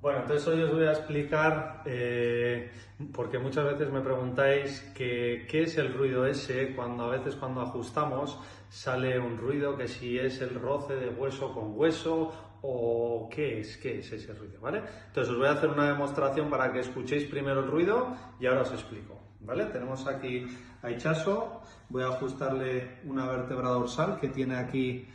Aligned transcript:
Bueno, 0.00 0.20
entonces 0.20 0.48
hoy 0.48 0.62
os 0.62 0.72
voy 0.72 0.86
a 0.86 0.92
explicar, 0.92 1.82
eh, 1.84 2.70
porque 3.12 3.38
muchas 3.38 3.66
veces 3.66 3.92
me 3.92 4.00
preguntáis 4.00 4.80
qué 4.94 5.46
es 5.52 5.76
el 5.76 5.92
ruido 5.92 6.24
ese, 6.24 6.74
cuando 6.74 7.04
a 7.04 7.08
veces 7.10 7.36
cuando 7.36 7.60
ajustamos 7.60 8.38
sale 8.70 9.18
un 9.18 9.36
ruido, 9.36 9.76
que 9.76 9.88
si 9.88 10.18
es 10.18 10.40
el 10.40 10.54
roce 10.54 10.94
de 10.94 11.10
hueso 11.10 11.52
con 11.52 11.78
hueso 11.78 12.32
o 12.62 13.28
qué 13.30 13.60
es, 13.60 13.76
qué 13.76 13.98
es 13.98 14.10
ese 14.10 14.32
ruido, 14.32 14.58
¿vale? 14.62 14.82
Entonces 15.08 15.34
os 15.34 15.38
voy 15.38 15.48
a 15.48 15.52
hacer 15.52 15.68
una 15.68 15.88
demostración 15.88 16.48
para 16.48 16.72
que 16.72 16.80
escuchéis 16.80 17.24
primero 17.24 17.60
el 17.60 17.70
ruido 17.70 18.16
y 18.40 18.46
ahora 18.46 18.62
os 18.62 18.72
explico, 18.72 19.20
¿vale? 19.40 19.66
Tenemos 19.66 20.06
aquí 20.06 20.46
a 20.80 20.90
Ichaso, 20.90 21.60
voy 21.90 22.04
a 22.04 22.08
ajustarle 22.08 23.00
una 23.04 23.26
vértebra 23.26 23.68
dorsal 23.68 24.18
que 24.18 24.28
tiene 24.28 24.56
aquí 24.56 25.06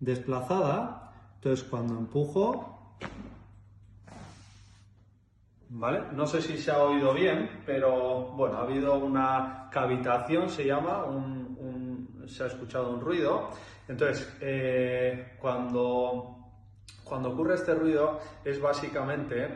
desplazada, 0.00 1.12
entonces 1.36 1.64
cuando 1.68 1.96
empujo 1.96 2.81
¿Vale? 5.74 6.02
No 6.12 6.26
sé 6.26 6.42
si 6.42 6.58
se 6.58 6.70
ha 6.70 6.82
oído 6.82 7.14
bien, 7.14 7.62
pero 7.64 8.26
bueno, 8.32 8.58
ha 8.58 8.62
habido 8.62 8.94
una 8.98 9.70
cavitación, 9.72 10.50
se 10.50 10.66
llama, 10.66 11.06
se 12.26 12.44
ha 12.44 12.46
escuchado 12.46 12.90
un 12.90 13.00
ruido. 13.00 13.48
Entonces, 13.88 14.36
eh, 14.42 15.38
cuando, 15.40 16.36
cuando 17.02 17.30
ocurre 17.30 17.54
este 17.54 17.72
ruido 17.74 18.20
es 18.44 18.60
básicamente 18.60 19.48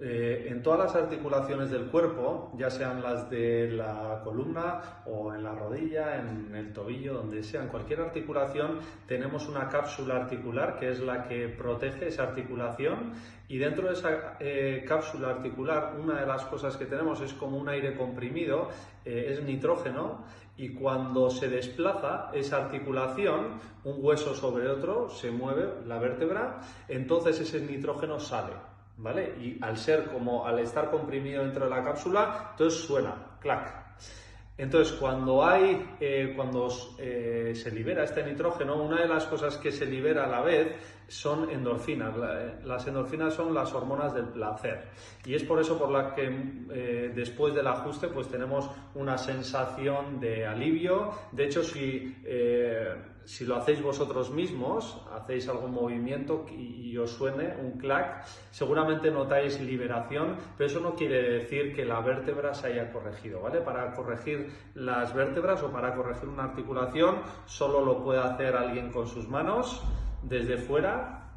eh, 0.00 0.46
en 0.48 0.62
todas 0.62 0.78
las 0.78 0.94
articulaciones 0.94 1.70
del 1.70 1.86
cuerpo, 1.86 2.52
ya 2.56 2.70
sean 2.70 3.02
las 3.02 3.28
de 3.28 3.68
la 3.72 4.20
columna 4.22 5.02
o 5.06 5.34
en 5.34 5.42
la 5.42 5.52
rodilla, 5.56 6.20
en 6.20 6.54
el 6.54 6.72
tobillo, 6.72 7.14
donde 7.14 7.42
sea, 7.42 7.62
en 7.62 7.68
cualquier 7.68 8.02
articulación, 8.02 8.78
tenemos 9.08 9.48
una 9.48 9.68
cápsula 9.68 10.14
articular 10.14 10.78
que 10.78 10.90
es 10.90 11.00
la 11.00 11.26
que 11.26 11.48
protege 11.48 12.08
esa 12.08 12.22
articulación 12.22 13.14
y 13.48 13.58
dentro 13.58 13.88
de 13.88 13.94
esa 13.94 14.36
eh, 14.38 14.84
cápsula 14.86 15.30
articular 15.30 15.96
una 15.98 16.20
de 16.20 16.26
las 16.26 16.44
cosas 16.44 16.76
que 16.76 16.86
tenemos 16.86 17.20
es 17.20 17.32
como 17.32 17.56
un 17.56 17.68
aire 17.68 17.96
comprimido, 17.96 18.68
eh, 19.04 19.30
es 19.30 19.42
nitrógeno 19.42 20.24
y 20.56 20.74
cuando 20.74 21.28
se 21.28 21.48
desplaza 21.48 22.30
esa 22.34 22.58
articulación, 22.58 23.58
un 23.82 23.96
hueso 23.98 24.32
sobre 24.36 24.68
otro, 24.68 25.08
se 25.08 25.32
mueve 25.32 25.68
la 25.86 25.98
vértebra, 25.98 26.60
entonces 26.86 27.40
ese 27.40 27.60
nitrógeno 27.60 28.20
sale. 28.20 28.77
¿Vale? 28.98 29.34
Y 29.40 29.58
al 29.62 29.76
ser 29.76 30.04
como, 30.06 30.46
al 30.46 30.58
estar 30.58 30.90
comprimido 30.90 31.42
dentro 31.42 31.64
de 31.64 31.70
la 31.70 31.82
cápsula, 31.82 32.48
entonces 32.52 32.80
suena, 32.80 33.36
clac. 33.40 33.88
Entonces, 34.58 34.92
cuando 34.94 35.44
hay, 35.44 35.94
eh, 36.00 36.32
cuando 36.34 36.68
eh, 36.98 37.52
se 37.54 37.70
libera 37.70 38.02
este 38.02 38.24
nitrógeno, 38.24 38.82
una 38.82 39.02
de 39.02 39.06
las 39.06 39.24
cosas 39.26 39.56
que 39.56 39.70
se 39.70 39.86
libera 39.86 40.24
a 40.24 40.26
la 40.26 40.40
vez 40.40 40.74
son 41.06 41.48
endorfinas. 41.48 42.12
Eh, 42.16 42.54
las 42.64 42.84
endorfinas 42.88 43.34
son 43.34 43.54
las 43.54 43.72
hormonas 43.72 44.12
del 44.14 44.26
placer. 44.26 44.88
Y 45.24 45.34
es 45.34 45.44
por 45.44 45.60
eso 45.60 45.78
por 45.78 45.90
la 45.90 46.12
que 46.12 46.28
después 47.14 47.54
del 47.54 47.68
ajuste, 47.68 48.08
pues 48.08 48.26
tenemos 48.26 48.68
una 48.96 49.16
sensación 49.16 50.18
de 50.18 50.44
alivio. 50.44 51.12
De 51.30 51.44
hecho, 51.44 51.62
si 51.62 52.16
si 53.28 53.44
lo 53.44 53.56
hacéis 53.56 53.82
vosotros 53.82 54.30
mismos, 54.30 54.98
hacéis 55.12 55.46
algún 55.48 55.72
movimiento 55.72 56.46
y, 56.50 56.96
os 56.96 57.10
suene 57.10 57.54
un 57.62 57.78
clac, 57.78 58.24
seguramente 58.50 59.10
notáis 59.10 59.60
liberación, 59.60 60.36
pero 60.56 60.66
eso 60.66 60.80
no 60.80 60.94
quiere 60.96 61.38
decir 61.38 61.76
que 61.76 61.84
la 61.84 62.00
vértebra 62.00 62.54
se 62.54 62.68
haya 62.68 62.90
corregido, 62.90 63.42
¿vale? 63.42 63.60
Para 63.60 63.94
corregir 63.94 64.50
las 64.74 65.14
vértebras 65.14 65.62
o 65.62 65.70
para 65.70 65.94
corregir 65.94 66.28
una 66.28 66.44
articulación 66.44 67.20
solo 67.44 67.84
lo 67.84 68.02
puede 68.02 68.20
hacer 68.20 68.56
alguien 68.56 68.90
con 68.90 69.06
sus 69.06 69.28
manos 69.28 69.82
desde 70.22 70.56
fuera 70.56 71.30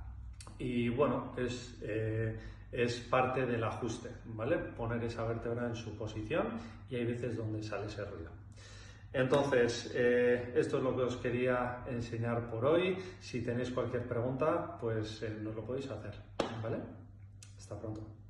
y 0.58 0.88
bueno, 0.90 1.34
es, 1.38 1.78
eh, 1.82 2.40
es 2.72 3.02
parte 3.02 3.46
del 3.46 3.64
ajuste, 3.66 4.10
¿vale? 4.26 4.58
Poner 4.58 5.04
esa 5.04 5.26
vértebra 5.26 5.68
en 5.68 5.76
su 5.76 5.96
posición 5.98 6.58
y 6.90 6.96
hay 6.96 7.06
veces 7.06 7.36
donde 7.36 7.62
sale 7.62 7.88
ese 7.88 8.06
ruido. 8.06 8.32
Entonces, 9.14 9.92
eh, 9.94 10.54
esto 10.56 10.78
es 10.78 10.84
lo 10.84 10.96
que 10.96 11.04
os 11.04 11.18
quería 11.18 11.84
enseñar 11.88 12.50
por 12.50 12.66
hoy. 12.66 12.98
Si 13.20 13.42
tenéis 13.42 13.72
cualquier 13.72 14.08
pregunta, 14.08 14.78
pues 14.80 15.22
eh, 15.24 15.38
nos 15.42 15.56
lo 15.56 15.66
podéis 15.66 15.90
hacer. 15.90 16.14
¿Vale? 16.64 16.78
Hasta 17.58 17.78
pronto. 17.78 18.21